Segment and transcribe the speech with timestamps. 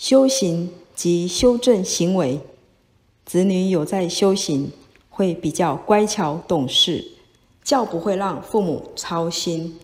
[0.00, 2.40] 修行及修正行为。
[3.26, 4.72] 子女有在修行
[5.10, 7.06] 会比较乖巧懂事
[7.62, 9.78] 较不会让父母操心。